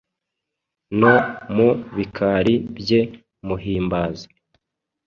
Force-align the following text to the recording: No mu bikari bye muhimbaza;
No 0.99 1.11
mu 1.55 1.69
bikari 1.95 2.53
bye 2.77 3.01
muhimbaza; 3.47 4.27